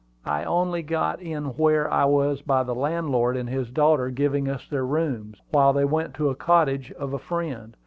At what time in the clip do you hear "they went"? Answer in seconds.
5.73-6.15